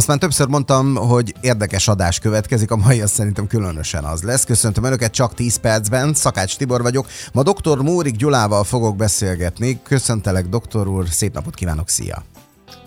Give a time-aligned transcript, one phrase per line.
[0.00, 4.44] Azt már többször mondtam, hogy érdekes adás következik, a mai az szerintem különösen az lesz.
[4.44, 7.06] Köszöntöm Önöket csak 10 percben, Szakács Tibor vagyok.
[7.32, 7.78] Ma dr.
[7.78, 9.82] Mórik Gyulával fogok beszélgetni.
[9.82, 12.24] Köszöntelek, doktor úr, szép napot kívánok, szia!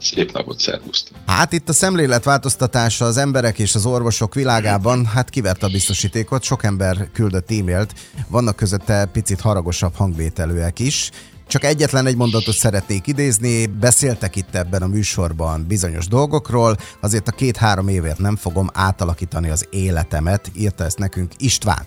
[0.01, 1.17] Szép napot, szervusztok!
[1.25, 6.63] Hát itt a szemléletváltoztatása az emberek és az orvosok világában, hát kivert a biztosítékot, sok
[6.63, 7.93] ember küldött e-mailt,
[8.27, 11.11] vannak közötte picit haragosabb hangvételőek is,
[11.47, 17.31] csak egyetlen egy mondatot szeretnék idézni, beszéltek itt ebben a műsorban bizonyos dolgokról, azért a
[17.31, 21.85] két-három évért nem fogom átalakítani az életemet, írta ezt nekünk István.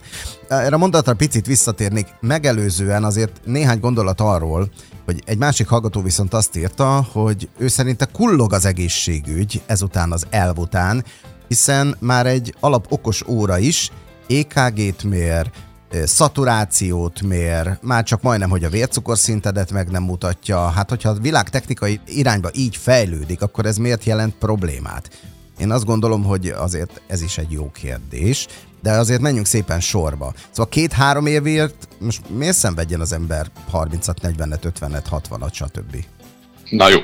[0.48, 4.70] Erre a mondatra picit visszatérnék, megelőzően azért néhány gondolat arról,
[5.05, 10.27] hogy egy másik hallgató viszont azt írta, hogy ő szerinte kullog az egészségügy ezután az
[10.30, 11.04] elv után,
[11.48, 13.91] hiszen már egy alap okos óra is
[14.29, 15.51] EKG-t mér,
[15.90, 20.68] szaturációt mér, már csak majdnem, hogy a vércukorszintedet meg nem mutatja.
[20.68, 25.10] Hát, hogyha a világ technikai irányba így fejlődik, akkor ez miért jelent problémát?
[25.59, 28.46] Én azt gondolom, hogy azért ez is egy jó kérdés,
[28.82, 30.34] de azért menjünk szépen sorba.
[30.51, 36.04] Szóval két-három évért most miért szenvedjen az ember 30-at, 40-et, 50-et, 60-at, stb.
[36.71, 36.98] Na jó,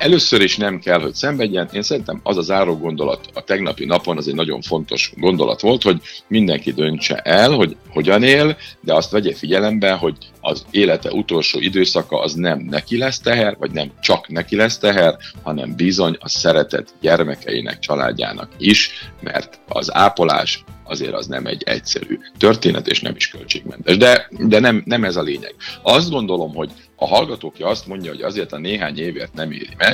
[0.00, 1.68] először is nem kell, hogy szenvedjen.
[1.72, 5.82] Én szerintem az az áró gondolat a tegnapi napon az egy nagyon fontos gondolat volt,
[5.82, 11.58] hogy mindenki döntse el, hogy hogyan él, de azt vegye figyelembe, hogy az élete utolsó
[11.58, 16.28] időszaka az nem neki lesz teher, vagy nem csak neki lesz teher, hanem bizony a
[16.28, 23.16] szeretett gyermekeinek, családjának is, mert az ápolás azért az nem egy egyszerű történet, és nem
[23.16, 23.96] is költségmentes.
[23.96, 25.54] De, de nem, nem ez a lényeg.
[25.82, 29.89] Azt gondolom, hogy a hallgatókja azt mondja, hogy azért a néhány évért nem éri meg,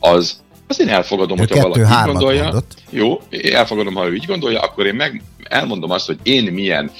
[0.00, 2.42] az azt én elfogadom, hogy hogyha valaki így gondolja.
[2.42, 2.74] Mondott.
[2.90, 3.20] Jó,
[3.52, 6.90] elfogadom, ha ő így gondolja, akkor én meg elmondom azt, hogy én milyen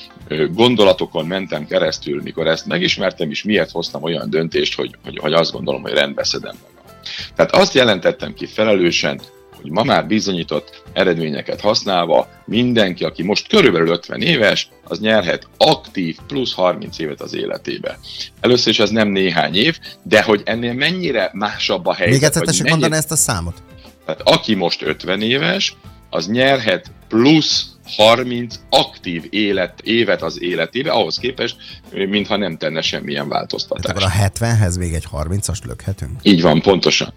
[0.54, 5.52] gondolatokon mentem keresztül, mikor ezt megismertem, és miért hoztam olyan döntést, hogy, hogy, hogy azt
[5.52, 6.98] gondolom, hogy rendbeszedem magam.
[7.34, 9.20] Tehát azt jelentettem ki felelősen,
[9.62, 16.16] hogy ma már bizonyított eredményeket használva mindenki, aki most körülbelül 50 éves, az nyerhet aktív
[16.26, 17.98] plusz 30 évet az életébe.
[18.40, 22.14] Először is ez nem néhány év, de hogy ennél mennyire másabb a helyzet.
[22.14, 22.80] Még egyszer tessék mennyire...
[22.80, 23.62] mondani ezt a számot.
[24.04, 25.76] Tehát aki most 50 éves,
[26.10, 31.56] az nyerhet plusz 30 aktív élet, évet az életébe, ahhoz képest,
[31.92, 33.86] mintha nem tenne semmilyen változtatást.
[33.86, 36.10] Hát akkor a 70-hez még egy 30-as lökhetünk?
[36.22, 37.12] Így van, pontosan.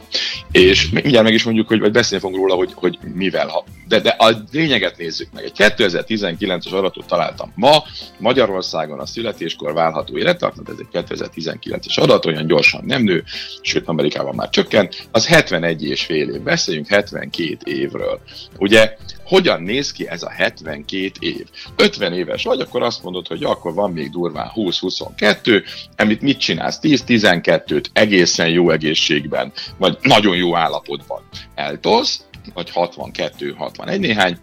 [0.52, 3.48] És mindjárt meg is mondjuk, hogy vagy beszélni fogunk róla, hogy, hogy mivel.
[3.48, 5.44] Ha, de, de a lényeget nézzük meg.
[5.44, 7.84] Egy 2019-es adatot találtam ma,
[8.18, 13.24] Magyarországon a születéskor válható élettartam, ez egy 2019-es adat, olyan gyorsan nem nő,
[13.62, 16.42] sőt Amerikában már csökkent, az 71 és fél év.
[16.42, 18.20] Beszéljünk 72 évről.
[18.58, 21.46] Ugye hogyan néz ki ez a 72 év?
[21.76, 25.64] 50 éves vagy, akkor azt mondod, hogy akkor van még durván 20-22,
[25.98, 26.80] amit mit csinálsz?
[26.82, 31.22] 10-12-t egészen jó egészségben, vagy nagyon jó állapotban
[31.56, 34.38] eltolsz, vagy 62-61 néhány,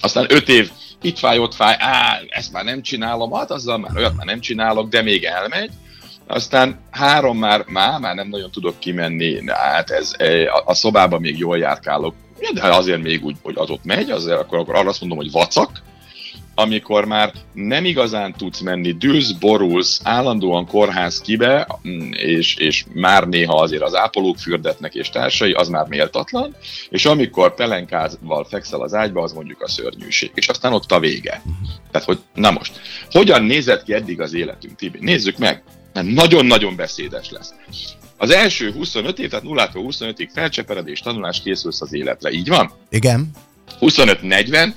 [0.00, 0.70] aztán 5 év
[1.02, 4.40] itt fáj, ott fáj, á, ezt már nem csinálom, hát azzal már olyat már nem
[4.40, 5.70] csinálok, de még elmegy,
[6.26, 11.38] aztán három már, már, már nem nagyon tudok kimenni, hát ez, a, a szobában még
[11.38, 12.14] jól járkálok,
[12.54, 15.30] de azért még úgy, hogy az ott megy, azért akkor, akkor arra azt mondom, hogy
[15.30, 15.82] vacak,
[16.54, 21.78] amikor már nem igazán tudsz menni, dűlsz, borulsz, állandóan kórház kibe,
[22.10, 26.56] és, és már néha azért az ápolók fürdetnek és társai, az már méltatlan,
[26.88, 31.42] és amikor pelenkázval fekszel az ágyba, az mondjuk a szörnyűség, és aztán ott a vége.
[31.90, 34.98] Tehát, hogy na most, hogyan nézett ki eddig az életünk, Tibi?
[35.00, 37.54] Nézzük meg, mert nagyon-nagyon beszédes lesz.
[38.16, 42.72] Az első 25 év, tehát 0 25-ig felcseperedés, tanulás készülsz az életre, így van?
[42.90, 43.30] Igen.
[43.80, 44.68] 25-40,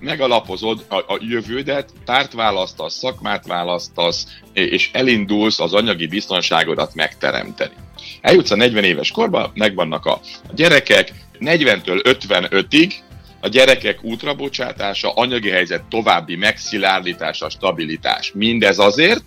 [0.00, 7.74] megalapozod a, a jövődet, párt választasz, szakmát választasz, és elindulsz az anyagi biztonságodat megteremteni.
[8.20, 10.20] Eljutsz a 40 éves korba, megvannak a,
[10.54, 12.92] gyerekek, 40-től 55-ig
[13.40, 18.32] a gyerekek útrabocsátása, anyagi helyzet további megszilárdítása, stabilitás.
[18.34, 19.22] Mindez azért,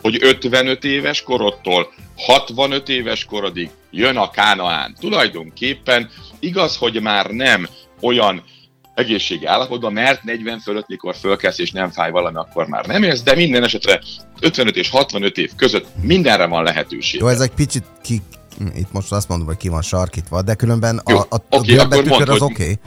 [0.00, 4.94] hogy 55 éves korodtól 65 éves korodig jön a Kánaán.
[5.00, 6.10] Tulajdonképpen
[6.40, 7.68] igaz, hogy már nem
[8.00, 8.42] olyan
[8.94, 13.22] egészségi állapotban, mert 40 fölött, mikor fölkelsz és nem fáj valami, akkor már nem érsz,
[13.22, 14.00] de minden esetre
[14.40, 17.20] 55 és 65 év között mindenre van lehetőség.
[17.20, 18.22] Jó, ez egy picit ki,
[18.74, 21.86] itt most azt mondom, hogy ki van sarkítva, de különben Jó, a, a, okay, a
[21.88, 22.62] mondd, az oké.
[22.62, 22.78] Okay.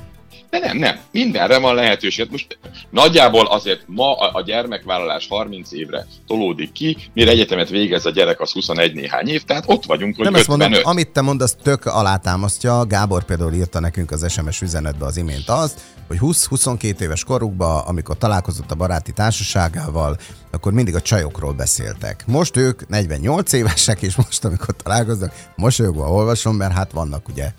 [0.50, 2.24] De nem, nem, mindenre van lehetőség.
[2.24, 2.58] Hát most
[2.90, 8.42] nagyjából azért ma a, a gyermekvállalás 30 évre tolódik ki, mire egyetemet végez a gyerek
[8.42, 10.62] az 21 néhány év, tehát ott vagyunk, hogy Nem 55.
[10.62, 12.86] ezt mondom, amit te mondasz, tök alátámasztja.
[12.86, 18.18] Gábor például írta nekünk az SMS üzenetbe az imént azt, hogy 20-22 éves korukban, amikor
[18.18, 20.18] találkozott a baráti társaságával,
[20.52, 22.24] akkor mindig a csajokról beszéltek.
[22.28, 27.52] Most ők 48 évesek, és most, amikor találkoznak, mosolyogva olvasom, mert hát vannak ugye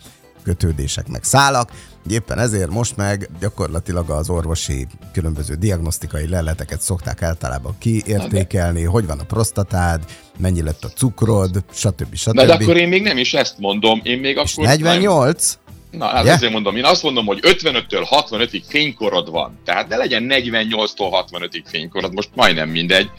[0.47, 1.71] kötődések, meg szálak.
[2.09, 9.19] Éppen ezért most meg gyakorlatilag az orvosi különböző diagnosztikai leleteket szokták általában kiértékelni, hogy van
[9.19, 10.01] a prostatád,
[10.37, 12.15] mennyi lett a cukrod, stb.
[12.15, 12.33] stb.
[12.33, 14.65] Na de akkor én még nem is ezt mondom, én még akkor...
[14.65, 15.57] 48?
[15.91, 16.35] Na, hát yeah?
[16.35, 19.59] azért mondom, én azt mondom, hogy 55-től 65-ig fénykorod van.
[19.65, 23.09] Tehát ne legyen 48-tól 65-ig fénykorod, most majdnem mindegy.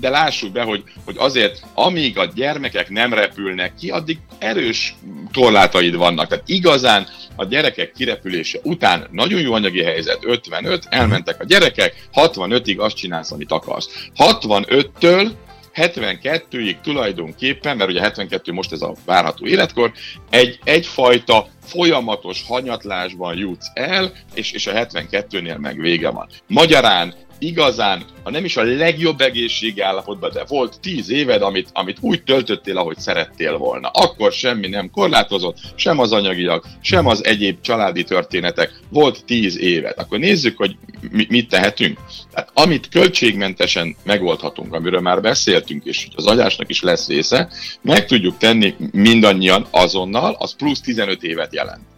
[0.00, 4.94] De lássuk be, hogy, hogy azért, amíg a gyermekek nem repülnek ki, addig erős
[5.32, 6.28] korlátaid vannak.
[6.28, 7.06] Tehát igazán
[7.36, 13.32] a gyerekek kirepülése után nagyon jó anyagi helyzet, 55, elmentek a gyerekek, 65-ig azt csinálsz,
[13.32, 14.08] amit akarsz.
[14.16, 15.30] 65-től
[15.76, 19.92] 72-ig tulajdonképpen, mert ugye 72 most ez a várható életkor,
[20.30, 26.28] egy, egyfajta folyamatos hanyatlásban jutsz el, és, és a 72-nél meg vége van.
[26.46, 31.98] Magyarán igazán, ha nem is a legjobb egészségi állapotban, de volt tíz éved, amit, amit
[32.00, 33.88] úgy töltöttél, ahogy szerettél volna.
[33.88, 38.80] Akkor semmi nem korlátozott, sem az anyagiak, sem az egyéb családi történetek.
[38.88, 39.94] Volt tíz éved.
[39.96, 40.76] Akkor nézzük, hogy
[41.10, 41.98] mi, mit tehetünk.
[42.32, 47.48] Tehát amit költségmentesen megoldhatunk, amiről már beszéltünk, és az agyásnak is lesz része,
[47.82, 51.94] meg tudjuk tenni mindannyian azonnal, az plusz 15 évet jelent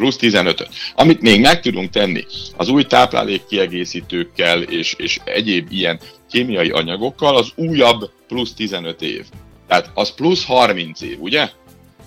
[0.00, 0.68] plusz 15-öt.
[0.94, 2.24] Amit még meg tudunk tenni,
[2.56, 6.00] az új táplálék kiegészítőkkel és, és egyéb ilyen
[6.30, 9.24] kémiai anyagokkal, az újabb plusz 15 év.
[9.68, 11.50] Tehát az plusz 30 év, ugye?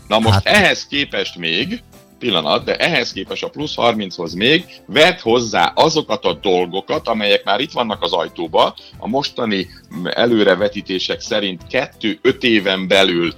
[0.07, 0.45] Na most hát...
[0.45, 1.83] ehhez képest még,
[2.19, 7.59] pillanat, de ehhez képest a plusz 30-hoz még vett hozzá azokat a dolgokat, amelyek már
[7.59, 9.67] itt vannak az ajtóba, a mostani
[10.03, 13.33] előrevetítések szerint 2-5 éven belül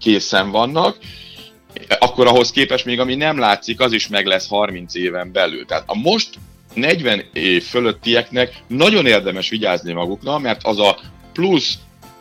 [0.00, 0.98] készen vannak,
[1.98, 5.64] akkor ahhoz képest még ami nem látszik, az is meg lesz 30 éven belül.
[5.66, 6.28] Tehát a most
[6.74, 10.98] 40 év fölöttieknek nagyon érdemes vigyázni maguknak, mert az a
[11.32, 11.78] plusz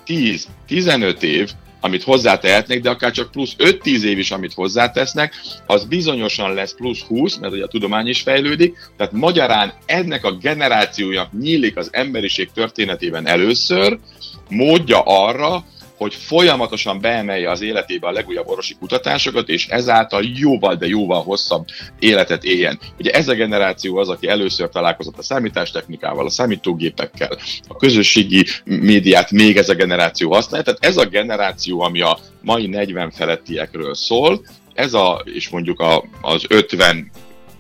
[0.08, 5.34] 10-15 év, amit hozzátehetnek, de akár csak plusz 5-10 év is, amit hozzátesznek,
[5.66, 10.32] az bizonyosan lesz plusz 20, mert ugye a tudomány is fejlődik, tehát magyarán ennek a
[10.32, 14.00] generációja nyílik az emberiség történetében először,
[14.50, 15.66] módja arra,
[16.04, 21.66] hogy folyamatosan beemelje az életébe a legújabb orvosi kutatásokat, és ezáltal jóval, de jóval hosszabb
[22.00, 22.80] életet éljen.
[23.00, 29.32] Ugye ez a generáció az, aki először találkozott a számítástechnikával, a számítógépekkel, a közösségi médiát
[29.32, 30.66] még ez a generáció használja.
[30.66, 36.04] Tehát ez a generáció, ami a mai 40 felettiekről szól, ez a, és mondjuk a,
[36.22, 37.12] az 50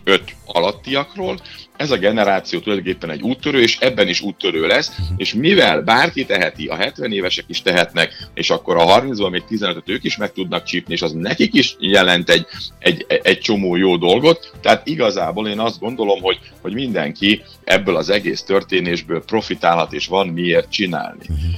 [0.03, 1.39] 5 alattiakról.
[1.77, 5.07] Ez a generáció tulajdonképpen egy úttörő, és ebben is úttörő lesz, uh-huh.
[5.17, 9.89] és mivel bárki teheti, a 70 évesek is tehetnek, és akkor a 30-ból még 15-öt
[9.89, 12.45] ők is meg tudnak csípni, és az nekik is jelent egy,
[12.79, 18.09] egy, egy csomó jó dolgot, tehát igazából én azt gondolom, hogy, hogy mindenki ebből az
[18.09, 21.21] egész történésből profitálhat, és van miért csinálni.
[21.21, 21.53] Uh-huh.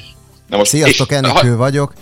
[0.49, 1.55] Na most, Sziasztok, és, Enikő ha...
[1.55, 1.93] vagyok,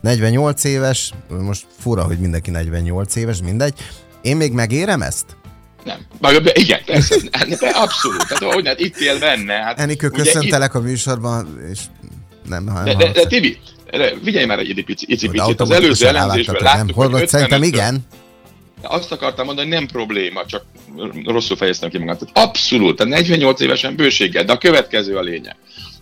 [0.00, 3.74] 48 éves, most fura, hogy mindenki 48 éves, mindegy.
[4.22, 5.36] Én még megérem ezt?
[5.84, 5.98] Nem.
[6.52, 7.16] Igen, persze,
[7.60, 8.26] de abszolút.
[8.28, 9.52] Tehát, hogy hát itt él benne.
[9.52, 10.80] Hát, Enikő, köszöntelek itt...
[10.80, 11.78] a műsorban, és
[12.48, 13.58] nem, nem de, de, de, Tibi,
[14.24, 15.60] figyelj már egy pici, pici picit.
[15.60, 17.10] Az előző elemzésből láttuk, nem.
[17.10, 18.06] hogy szerintem igen.
[18.82, 20.64] Azt akartam mondani, hogy nem probléma, csak
[21.24, 22.16] rosszul fejeztem ki magam.
[22.18, 25.56] Tehát abszolút, tehát 48 évesen bőséggel, de a következő a lényeg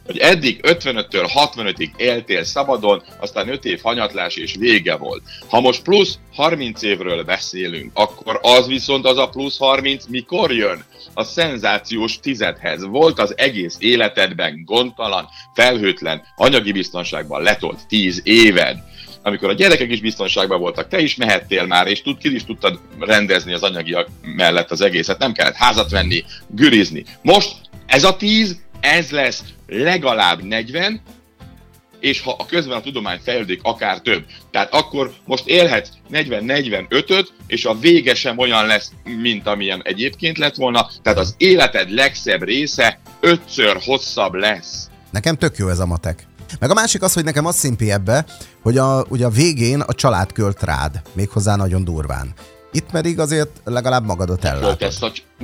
[0.07, 5.23] hogy eddig 55-től 65-ig éltél szabadon, aztán 5 év hanyatlás és vége volt.
[5.49, 10.85] Ha most plusz 30 évről beszélünk, akkor az viszont az a plusz 30 mikor jön?
[11.15, 12.85] A szenzációs tizedhez.
[12.85, 18.77] Volt az egész életedben gondtalan, felhőtlen, anyagi biztonságban letolt 10 éved
[19.23, 22.81] amikor a gyerekek is biztonságban voltak, te is mehettél már, és tud, ki is tudtad
[22.99, 27.05] rendezni az anyagiak mellett az egészet, nem kellett házat venni, gürizni.
[27.23, 27.57] Most
[27.87, 31.01] ez a tíz, ez lesz legalább 40,
[32.01, 34.25] és ha a közben a tudomány fejlődik, akár több.
[34.51, 40.55] Tehát akkor most élhetsz 40-45-öt, és a vége sem olyan lesz, mint amilyen egyébként lett
[40.55, 40.89] volna.
[41.03, 44.91] Tehát az életed legszebb része ötször hosszabb lesz.
[45.11, 46.27] Nekem tök jó ez a matek.
[46.59, 48.25] Meg a másik az, hogy nekem az szimpi ebbe,
[48.63, 52.33] hogy a, ugye a végén a család költ rád, méghozzá nagyon durván.
[52.73, 54.77] Itt pedig azért legalább magadat ellátod.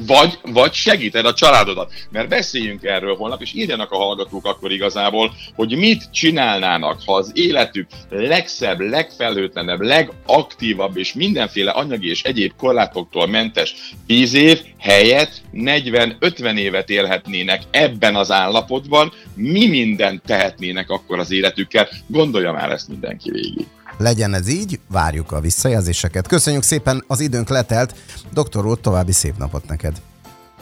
[0.06, 1.92] Vagy, vagy segíted a családodat.
[2.10, 7.30] Mert beszéljünk erről holnap, és írjanak a hallgatók akkor igazából, hogy mit csinálnának, ha az
[7.34, 13.74] életük legszebb, legfelhőtlenebb, legaktívabb és mindenféle anyagi és egyéb korlátoktól mentes
[14.06, 21.88] 10 év helyett 40-50 évet élhetnének ebben az állapotban, mi mindent tehetnének akkor az életükkel.
[22.06, 23.66] Gondolja már ezt mindenki végig.
[23.96, 26.26] Legyen ez így, várjuk a visszajelzéseket.
[26.26, 27.94] Köszönjük szépen, az időnk letelt.
[28.32, 30.00] Doktor úr, további szép napot neked.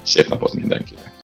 [0.02, 1.12] Szép napot mindenkinek.